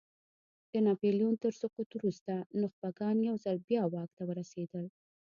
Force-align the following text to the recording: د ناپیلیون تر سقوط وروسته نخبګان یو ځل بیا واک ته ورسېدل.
د 0.71 0.73
ناپیلیون 0.85 1.35
تر 1.43 1.53
سقوط 1.61 1.89
وروسته 1.95 2.33
نخبګان 2.61 3.17
یو 3.27 3.35
ځل 3.43 3.57
بیا 3.67 3.83
واک 3.93 4.09
ته 4.17 4.23
ورسېدل. 4.29 4.85